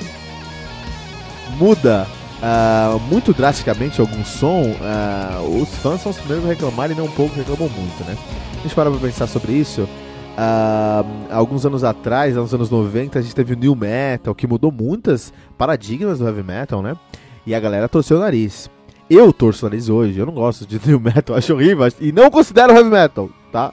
muda 1.59 2.07
uh, 2.39 2.99
muito 3.11 3.33
drasticamente 3.33 4.01
algum 4.01 4.25
som, 4.25 4.63
uh, 4.63 5.63
os 5.63 5.69
fãs 5.77 6.01
são 6.01 6.11
os 6.11 6.19
primeiros 6.19 6.45
a 6.45 6.49
reclamar 6.49 6.91
e 6.91 6.95
não 6.95 7.05
um 7.05 7.11
pouco 7.11 7.35
reclamam 7.35 7.69
muito, 7.69 8.05
né? 8.05 8.17
A 8.59 8.63
gente 8.63 8.75
para 8.75 8.91
pra 8.91 9.01
pensar 9.01 9.27
sobre 9.27 9.53
isso. 9.53 9.83
Uh, 9.83 11.05
alguns 11.33 11.67
anos 11.67 11.83
atrás, 11.83 12.37
nos 12.37 12.55
anos 12.55 12.71
90, 12.71 13.19
a 13.19 13.23
gente 13.23 13.35
teve 13.35 13.55
o 13.55 13.57
New 13.57 13.75
Metal, 13.75 14.35
que 14.35 14.47
mudou 14.47 14.71
muitas 14.71 15.33
paradigmas 15.57 16.21
do 16.21 16.27
Heavy 16.27 16.45
Metal, 16.45 16.81
né? 16.81 16.97
E 17.45 17.55
a 17.55 17.61
galera 17.61 17.89
torceu 17.89 18.19
o 18.19 18.21
nariz. 18.21 18.71
Eu 19.11 19.33
torço 19.33 19.65
o 19.65 19.69
nariz 19.69 19.89
hoje, 19.89 20.19
eu 20.19 20.27
não 20.27 20.35
gosto 20.35 20.67
de 20.67 20.81
New 20.87 21.01
Metal, 21.01 21.37
acho 21.37 21.55
horrível 21.55 21.87
e 22.01 22.13
não 22.13 22.31
considero 22.31 22.75
Heavy 22.75 22.91
Metal, 22.91 23.31
tá? 23.51 23.73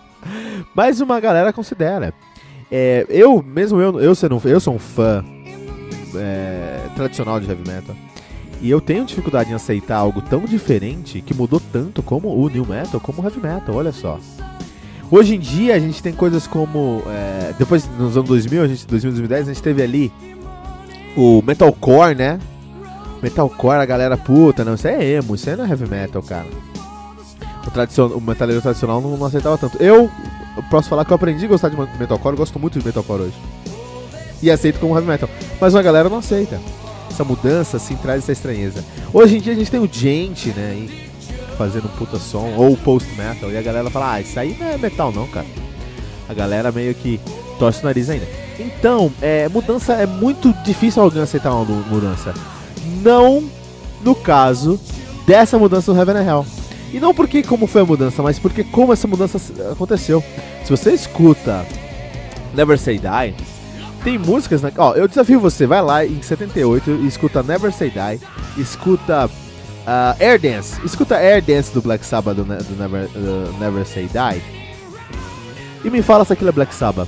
Mas 0.73 1.01
uma 1.01 1.19
galera 1.19 1.51
considera. 1.51 2.13
É, 2.71 3.05
eu, 3.09 3.43
mesmo 3.43 3.79
eu, 3.79 3.99
eu, 3.99 4.15
sendo, 4.15 4.41
eu 4.45 4.59
sou 4.59 4.73
um 4.73 4.79
fã 4.79 5.23
é, 6.15 6.79
tradicional 6.95 7.39
de 7.39 7.49
Heavy 7.49 7.67
Metal. 7.67 7.95
E 8.61 8.69
eu 8.69 8.79
tenho 8.79 9.05
dificuldade 9.05 9.51
em 9.51 9.53
aceitar 9.53 9.97
algo 9.97 10.21
tão 10.21 10.45
diferente 10.45 11.21
que 11.21 11.33
mudou 11.33 11.61
tanto 11.71 12.01
como 12.01 12.29
o 12.29 12.49
New 12.49 12.65
Metal, 12.65 12.99
como 12.99 13.21
o 13.21 13.25
Heavy 13.25 13.39
Metal, 13.39 13.75
olha 13.75 13.91
só. 13.91 14.19
Hoje 15.11 15.35
em 15.35 15.39
dia 15.39 15.75
a 15.75 15.79
gente 15.79 16.01
tem 16.01 16.13
coisas 16.13 16.47
como. 16.47 17.03
É, 17.07 17.53
depois, 17.59 17.87
nos 17.99 18.17
anos 18.17 18.29
2000, 18.29 18.63
a 18.63 18.67
gente, 18.67 18.87
2000, 18.87 19.11
2010, 19.11 19.49
a 19.49 19.53
gente 19.53 19.61
teve 19.61 19.83
ali 19.83 20.11
o 21.15 21.43
Metalcore, 21.45 22.15
né? 22.15 22.39
Metalcore, 23.21 23.77
a 23.77 23.85
galera 23.85 24.17
puta, 24.17 24.63
não, 24.63 24.75
isso 24.75 24.87
é 24.87 25.03
emo, 25.03 25.35
isso 25.35 25.49
aí 25.49 25.55
não 25.55 25.65
é 25.65 25.69
heavy 25.69 25.89
metal, 25.89 26.21
cara. 26.21 26.47
O, 27.65 27.71
tradicion, 27.71 28.07
o 28.07 28.21
metaleiro 28.21 28.61
tradicional 28.61 29.01
não, 29.01 29.17
não, 29.17 29.25
aceitava 29.25 29.57
tanto. 29.57 29.81
Eu, 29.81 30.09
posso 30.69 30.89
falar 30.89 31.05
que 31.05 31.11
eu 31.11 31.15
aprendi 31.15 31.45
a 31.45 31.47
gostar 31.47 31.69
de 31.69 31.77
metalcore, 31.97 32.33
eu 32.33 32.37
gosto 32.37 32.59
muito 32.59 32.77
de 32.79 32.85
metalcore 32.85 33.23
hoje. 33.23 33.35
E 34.41 34.51
aceito 34.51 34.79
como 34.79 34.95
heavy 34.95 35.07
metal. 35.07 35.29
Mas 35.59 35.73
uma 35.73 35.81
galera 35.81 36.09
não 36.09 36.17
aceita 36.19 36.59
essa 37.15 37.23
mudança 37.23 37.77
assim 37.77 37.95
traz 37.95 38.23
essa 38.23 38.33
estranheza. 38.33 38.83
Hoje 39.13 39.37
em 39.37 39.39
dia 39.39 39.53
a 39.53 39.55
gente 39.55 39.71
tem 39.71 39.79
o 39.79 39.89
gente, 39.91 40.49
né, 40.49 40.87
fazendo 41.57 41.89
puta 41.97 42.19
som, 42.19 42.53
ou 42.57 42.75
post 42.75 43.09
metal, 43.15 43.49
e 43.49 43.57
a 43.57 43.61
galera 43.61 43.89
fala, 43.89 44.13
ah, 44.13 44.21
isso 44.21 44.37
aí 44.37 44.55
não 44.59 44.67
é 44.67 44.77
metal 44.77 45.11
não, 45.11 45.25
cara. 45.27 45.45
A 46.27 46.33
galera 46.33 46.71
meio 46.71 46.93
que 46.93 47.19
torce 47.57 47.81
o 47.81 47.85
nariz 47.85 48.09
ainda. 48.09 48.27
Então, 48.59 49.11
é, 49.21 49.47
mudança 49.47 49.93
é 49.93 50.05
muito 50.05 50.53
difícil 50.65 51.01
alguém 51.01 51.21
aceitar 51.21 51.53
uma 51.53 51.63
mudança. 51.63 52.33
Não 53.01 53.43
no 54.01 54.15
caso 54.15 54.79
dessa 55.25 55.57
mudança 55.57 55.91
do 55.91 55.99
Heaven 55.99 56.17
and 56.17 56.25
Hell. 56.25 56.45
E 56.93 56.99
não 56.99 57.13
porque 57.13 57.43
como 57.43 57.67
foi 57.67 57.81
a 57.81 57.85
mudança, 57.85 58.21
mas 58.21 58.39
porque 58.39 58.63
como 58.63 58.93
essa 58.93 59.07
mudança 59.07 59.39
aconteceu. 59.71 60.23
Se 60.63 60.69
você 60.69 60.93
escuta 60.93 61.65
Never 62.53 62.77
Say 62.77 62.99
Die, 62.99 63.35
tem 64.03 64.17
músicas, 64.17 64.61
né? 64.61 64.71
Ó, 64.77 64.93
eu 64.93 65.07
desafio 65.07 65.39
você, 65.39 65.65
vai 65.65 65.81
lá 65.81 66.05
em 66.05 66.21
78 66.21 66.91
e 66.91 67.07
escuta 67.07 67.43
Never 67.43 67.73
Say 67.73 67.91
Die, 67.91 68.21
escuta 68.61 69.25
uh, 69.25 70.23
Air 70.23 70.39
Dance, 70.39 70.79
escuta 70.85 71.15
Air 71.15 71.43
Dance 71.43 71.73
do 71.73 71.81
Black 71.81 72.05
Sabbath 72.05 72.35
do, 72.35 72.43
do 72.43 72.75
Never, 72.77 73.09
uh, 73.15 73.59
Never 73.59 73.85
Say 73.85 74.07
Die 74.07 74.65
e 75.85 75.89
me 75.91 76.01
fala 76.01 76.25
se 76.25 76.33
aquilo 76.33 76.49
é 76.49 76.51
Black 76.51 76.73
Sabbath. 76.73 77.07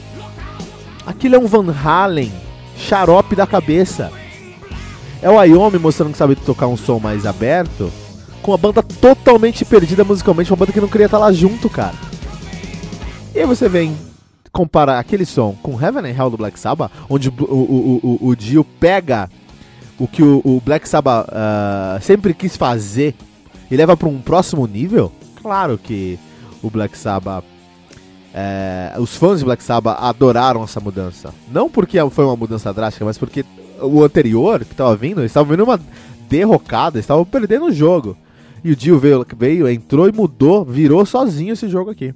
Aquilo 1.04 1.36
é 1.36 1.40
um 1.40 1.48
Van 1.48 1.74
Halen 1.84 2.32
xarope 2.78 3.36
da 3.36 3.48
cabeça. 3.48 4.12
É 5.28 5.30
o 5.30 5.36
Wyoming 5.36 5.80
mostrando 5.80 6.14
que 6.14 6.18
sabe 6.18 6.38
tocar 6.38 6.68
um 6.68 6.78
som 6.78 7.00
mais 7.00 7.26
aberto, 7.26 7.92
com 8.42 8.54
a 8.54 8.58
banda 8.58 8.82
totalmente 8.82 9.66
perdida 9.66 10.06
musicalmente, 10.06 10.50
uma 10.50 10.56
banda 10.56 10.72
que 10.72 10.80
não 10.80 10.88
queria 10.88 11.08
estar 11.08 11.18
lá 11.18 11.34
junto, 11.34 11.70
cara. 11.70 11.96
E 13.36 13.40
aí 13.42 13.46
você 13.46 13.68
vem 13.68 13.94
comparar 14.54 14.98
aquele 15.00 15.26
som 15.26 15.54
com 15.62 15.74
Heaven 15.74 16.10
and 16.10 16.16
Hell 16.16 16.30
do 16.30 16.38
Black 16.38 16.58
Sabbath, 16.58 16.90
onde 17.10 17.28
o, 17.28 17.34
o, 17.44 18.18
o, 18.22 18.28
o 18.30 18.36
Dio 18.38 18.64
pega 18.64 19.30
o 20.00 20.08
que 20.08 20.24
o, 20.24 20.42
o 20.46 20.62
Black 20.64 20.88
Sabbath 20.88 21.28
uh, 21.28 22.02
sempre 22.02 22.34
quis 22.34 22.56
fazer 22.56 23.14
e 23.70 23.76
leva 23.76 23.98
para 23.98 24.08
um 24.08 24.22
próximo 24.22 24.66
nível, 24.66 25.12
claro 25.42 25.78
que 25.78 26.18
o 26.64 26.70
Black 26.70 26.98
Sabbath. 26.98 27.44
É, 28.34 28.94
os 28.98 29.14
fãs 29.18 29.40
de 29.40 29.46
Black 29.46 29.62
Sabbath 29.62 29.98
adoraram 30.00 30.64
essa 30.64 30.80
mudança. 30.80 31.34
Não 31.52 31.70
porque 31.70 31.98
foi 32.12 32.24
uma 32.24 32.36
mudança 32.38 32.72
drástica, 32.72 33.04
mas 33.04 33.18
porque 33.18 33.44
o 33.82 34.04
anterior 34.04 34.64
que 34.64 34.72
estava 34.72 34.96
vindo, 34.96 35.22
eles 35.22 35.32
estavam 35.32 35.50
vindo 35.52 35.64
uma 35.64 35.80
derrocada, 36.30 37.00
estavam 37.00 37.26
perdendo 37.26 37.66
o 37.66 37.72
jogo. 37.72 38.18
E 38.64 38.72
o 38.72 38.76
Dio 38.76 39.00
veio, 39.00 39.26
veio, 39.38 39.68
entrou 39.70 40.10
e 40.10 40.12
mudou, 40.12 40.66
virou 40.66 41.06
sozinho 41.06 41.54
esse 41.54 41.70
jogo 41.70 41.92
aqui. 41.92 42.14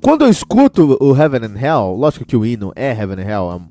Quando 0.00 0.24
eu 0.24 0.28
escuto 0.28 0.96
o 1.00 1.16
Heaven 1.16 1.46
and 1.46 1.58
Hell, 1.58 1.96
lógico 1.96 2.26
que 2.26 2.36
o 2.36 2.44
hino 2.44 2.72
é 2.76 2.90
Heaven 2.90 3.24
and 3.24 3.28
Hell 3.28 3.62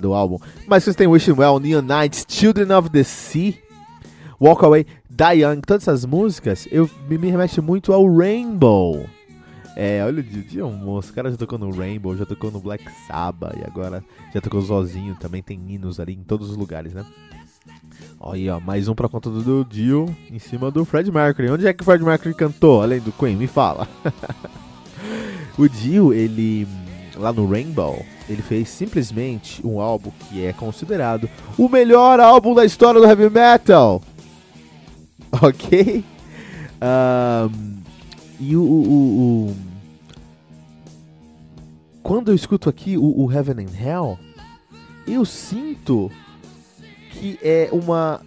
do 0.00 0.14
álbum, 0.14 0.38
mas 0.66 0.84
vocês 0.84 0.96
têm 0.96 1.06
Wishing 1.06 1.32
Well, 1.32 1.60
Neon 1.60 1.82
Nights, 1.82 2.24
Children 2.26 2.72
of 2.72 2.90
the 2.90 3.04
Sea, 3.04 3.58
Walk 4.40 4.64
Away, 4.64 4.86
Die 5.10 5.42
Young, 5.42 5.60
todas 5.60 5.82
essas 5.82 6.04
músicas, 6.06 6.66
eu 6.70 6.88
me 7.08 7.30
remete 7.30 7.60
muito 7.60 7.92
ao 7.92 8.06
Rainbow. 8.06 9.04
É, 9.80 10.02
olha 10.04 10.18
o 10.18 10.22
dia, 10.24 10.66
um 10.66 10.72
moço, 10.76 11.12
o 11.12 11.14
cara 11.14 11.30
já 11.30 11.36
tocou 11.36 11.56
no 11.56 11.70
Rainbow, 11.70 12.16
já 12.16 12.26
tocou 12.26 12.50
no 12.50 12.58
Black 12.58 12.84
Sabbath 13.06 13.56
e 13.56 13.64
agora 13.64 14.02
já 14.34 14.40
tocou 14.40 14.60
Zozinho, 14.60 15.14
também 15.14 15.40
tem 15.40 15.56
hinos 15.70 16.00
ali 16.00 16.14
em 16.14 16.24
todos 16.24 16.50
os 16.50 16.56
lugares, 16.56 16.92
né? 16.92 17.06
Olha 18.18 18.56
ó, 18.56 18.60
mais 18.60 18.88
um 18.88 18.94
pra 18.96 19.08
conta 19.08 19.30
do 19.30 19.64
Dio 19.64 20.12
em 20.32 20.40
cima 20.40 20.68
do 20.68 20.84
Fred 20.84 21.12
Mercury. 21.12 21.48
Onde 21.48 21.64
é 21.64 21.72
que 21.72 21.82
o 21.82 21.84
Fred 21.84 22.02
Mercury 22.02 22.34
cantou, 22.34 22.82
além 22.82 22.98
do 22.98 23.12
Queen? 23.12 23.36
Me 23.36 23.46
fala. 23.46 23.86
O 25.56 25.68
Dio, 25.68 26.12
ele 26.14 26.68
lá 27.16 27.32
no 27.32 27.48
Rainbow, 27.50 28.04
ele 28.28 28.42
fez 28.42 28.68
simplesmente 28.68 29.60
um 29.66 29.80
álbum 29.80 30.12
que 30.28 30.44
é 30.44 30.52
considerado 30.52 31.28
o 31.56 31.68
melhor 31.68 32.20
álbum 32.20 32.54
da 32.54 32.64
história 32.64 33.00
do 33.00 33.06
heavy 33.06 33.28
metal. 33.28 34.00
Ok? 35.42 36.04
Um, 36.80 37.78
E 38.40 38.54
o, 38.56 38.62
o, 38.62 38.64
o, 38.64 39.56
Quando 42.02 42.30
eu 42.30 42.34
escuto 42.34 42.68
aqui 42.68 42.96
o, 42.96 43.24
o 43.24 43.32
Heaven 43.32 43.64
and 43.64 43.78
Hell, 43.78 44.18
eu 45.06 45.24
sinto 45.24 46.10
que 47.10 47.38
é 47.42 47.68
uma 47.72 48.20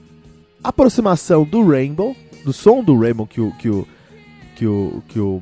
aproximação 0.63 1.43
do 1.43 1.65
Rainbow, 1.67 2.15
do 2.43 2.53
som 2.53 2.83
do 2.83 2.97
Rainbow 2.97 3.25
que 3.25 3.41
o. 3.41 3.51
Que 3.53 3.69
o, 3.69 3.87
que 4.55 4.67
o, 4.67 5.03
que 5.07 5.19
o 5.19 5.41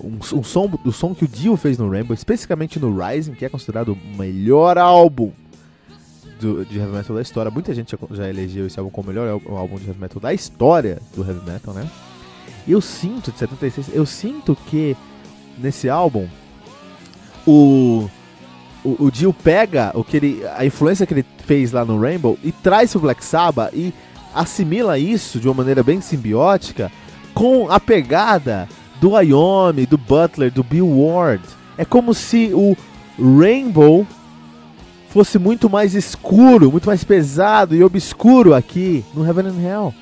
um, 0.00 0.18
um 0.36 0.42
som, 0.42 0.68
do 0.68 0.92
som 0.92 1.14
que 1.14 1.24
o 1.24 1.28
Dio 1.28 1.56
fez 1.56 1.78
no 1.78 1.88
Rainbow, 1.88 2.14
especificamente 2.14 2.78
no 2.78 2.94
Rising, 2.96 3.34
que 3.34 3.44
é 3.44 3.48
considerado 3.48 3.92
o 3.92 4.16
melhor 4.18 4.76
álbum 4.76 5.32
do, 6.38 6.64
de 6.64 6.78
heavy 6.78 6.92
metal 6.92 7.16
da 7.16 7.22
história. 7.22 7.50
Muita 7.50 7.74
gente 7.74 7.92
já, 7.92 7.98
já 8.14 8.28
elegeu 8.28 8.66
esse 8.66 8.78
álbum 8.78 8.90
como 8.90 9.10
o 9.10 9.12
melhor 9.12 9.40
álbum 9.48 9.76
de 9.76 9.86
heavy 9.86 10.00
metal 10.00 10.20
da 10.20 10.34
história 10.34 11.00
do 11.14 11.26
heavy 11.26 11.44
metal, 11.50 11.72
né? 11.72 11.88
Eu 12.66 12.80
sinto, 12.80 13.30
de 13.30 13.38
76, 13.38 13.94
eu 13.94 14.06
sinto 14.06 14.56
que 14.66 14.96
nesse 15.58 15.88
álbum 15.88 16.28
o, 17.46 18.08
o, 18.84 19.04
o 19.04 19.10
Dio 19.10 19.32
pega 19.32 19.90
o 19.94 20.04
que 20.04 20.16
ele, 20.16 20.42
a 20.56 20.64
influência 20.64 21.06
que 21.06 21.14
ele 21.14 21.24
fez 21.46 21.72
lá 21.72 21.84
no 21.84 22.00
Rainbow 22.00 22.38
e 22.42 22.52
traz 22.52 22.92
pro 22.92 23.00
Black 23.00 23.24
Sabbath 23.24 23.72
e 23.74 23.92
assimila 24.34 24.98
isso 24.98 25.38
de 25.38 25.48
uma 25.48 25.54
maneira 25.54 25.82
bem 25.82 26.00
simbiótica 26.00 26.90
com 27.32 27.70
a 27.70 27.78
pegada 27.78 28.68
do 29.00 29.18
Iommi, 29.20 29.86
do 29.86 29.98
Butler, 29.98 30.50
do 30.52 30.62
Bill 30.62 30.88
Ward. 30.88 31.42
É 31.76 31.84
como 31.84 32.14
se 32.14 32.50
o 32.54 32.76
Rainbow 33.18 34.06
fosse 35.08 35.38
muito 35.38 35.70
mais 35.70 35.94
escuro, 35.94 36.72
muito 36.72 36.86
mais 36.86 37.04
pesado 37.04 37.74
e 37.76 37.84
obscuro 37.84 38.54
aqui 38.54 39.04
no 39.14 39.26
Heaven 39.26 39.46
and 39.46 39.60
Hell. 39.60 39.94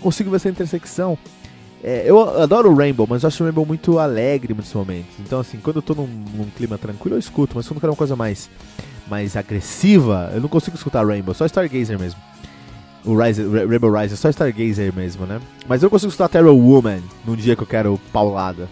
Consigo 0.00 0.30
ver 0.30 0.36
essa 0.36 0.48
intersecção. 0.48 1.18
É, 1.82 2.02
eu 2.04 2.40
adoro 2.40 2.70
o 2.70 2.74
Rainbow, 2.74 3.06
mas 3.08 3.22
eu 3.22 3.28
acho 3.28 3.42
o 3.42 3.46
Rainbow 3.46 3.64
muito 3.64 3.98
alegre 3.98 4.52
muitos 4.52 4.72
momentos. 4.72 5.12
Então, 5.20 5.40
assim, 5.40 5.58
quando 5.58 5.76
eu 5.76 5.82
tô 5.82 5.94
num, 5.94 6.06
num, 6.06 6.46
clima 6.56 6.76
tranquilo, 6.76 7.14
eu 7.16 7.20
escuto, 7.20 7.54
mas 7.54 7.66
quando 7.66 7.76
eu 7.76 7.80
quero 7.80 7.92
uma 7.92 7.96
coisa 7.96 8.16
mais, 8.16 8.50
mais 9.08 9.36
agressiva, 9.36 10.30
eu 10.34 10.40
não 10.40 10.48
consigo 10.48 10.76
escutar 10.76 11.06
Rainbow, 11.06 11.34
só 11.34 11.46
Stargazer 11.46 11.98
mesmo. 11.98 12.20
O 13.04 13.16
Rise, 13.16 13.42
Rainbow 13.42 13.92
Rise 13.92 14.14
é 14.14 14.16
só 14.16 14.28
Stargazer 14.28 14.92
mesmo, 14.92 15.24
né? 15.24 15.40
Mas 15.68 15.82
eu 15.82 15.88
consigo 15.88 16.10
escutar 16.10 16.28
Terror 16.28 16.54
Woman 16.54 17.00
num 17.24 17.36
dia 17.36 17.54
que 17.54 17.62
eu 17.62 17.66
quero 17.66 17.98
paulada. 18.12 18.68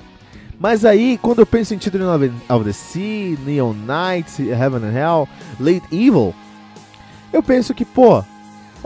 Mas 0.58 0.84
aí, 0.84 1.18
quando 1.20 1.40
eu 1.40 1.46
penso 1.46 1.75
em 1.75 1.80
Children 1.80 2.06
of 2.48 2.64
the 2.64 2.72
Sea, 2.72 3.36
Neon 3.44 3.75
Knights, 3.75 4.40
Heaven 4.40 4.82
and 4.84 4.92
Hell, 4.92 5.28
Late 5.60 5.86
Evil, 5.92 6.34
eu 7.32 7.42
penso 7.42 7.75
que, 7.75 7.84
pô, 7.84 8.25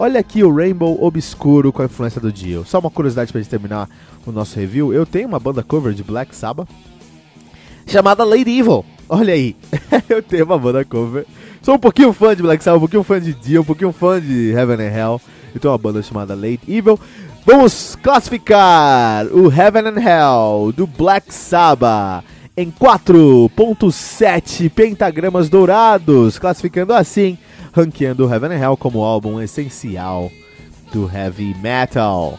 olha 0.00 0.18
aqui 0.18 0.42
o 0.42 0.52
Rainbow 0.52 0.98
Obscuro 1.04 1.70
com 1.70 1.82
a 1.82 1.84
influência 1.84 2.18
do 2.18 2.32
Dio. 2.32 2.64
Só 2.64 2.78
uma 2.78 2.90
curiosidade 2.90 3.30
pra 3.30 3.40
gente 3.40 3.50
terminar 3.50 3.86
o 4.26 4.32
nosso 4.32 4.58
review. 4.58 4.94
Eu 4.94 5.04
tenho 5.04 5.28
uma 5.28 5.38
banda 5.38 5.62
cover 5.62 5.92
de 5.92 6.02
Black 6.02 6.34
Sabbath 6.34 6.68
chamada 7.86 8.24
Late 8.24 8.50
Evil. 8.50 8.82
Olha 9.06 9.34
aí, 9.34 9.54
eu 10.08 10.22
tenho 10.22 10.46
uma 10.46 10.58
banda 10.58 10.82
cover. 10.86 11.26
Sou 11.60 11.74
um 11.74 11.78
pouquinho 11.78 12.14
fã 12.14 12.34
de 12.34 12.40
Black 12.40 12.64
Sabbath, 12.64 12.78
um 12.78 12.80
pouquinho 12.80 13.02
fã 13.02 13.20
de 13.20 13.34
Dio, 13.34 13.60
um 13.60 13.64
pouquinho 13.64 13.92
fã 13.92 14.18
de 14.18 14.52
Heaven 14.52 14.76
and 14.76 14.90
Hell. 14.90 15.20
Eu 15.54 15.60
tenho 15.60 15.72
uma 15.72 15.78
banda 15.78 16.02
chamada 16.02 16.34
Late 16.34 16.62
Evil. 16.66 16.98
Vamos 17.44 17.94
classificar 18.02 19.26
o 19.26 19.52
Heaven 19.52 19.88
and 19.88 20.00
Hell 20.00 20.72
do 20.72 20.86
Black 20.86 21.34
Sabbath 21.34 22.24
em 22.56 22.70
4.7 22.70 24.70
pentagramas 24.70 25.50
dourados, 25.50 26.38
classificando 26.38 26.94
assim, 26.94 27.36
ranqueando 27.72 28.26
Heaven 28.26 28.52
and 28.52 28.62
Hell 28.62 28.76
como 28.76 29.04
álbum 29.04 29.40
essencial 29.40 30.30
do 30.92 31.06
heavy 31.06 31.54
metal. 31.62 32.38